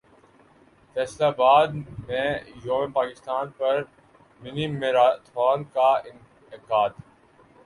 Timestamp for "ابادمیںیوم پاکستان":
1.23-3.45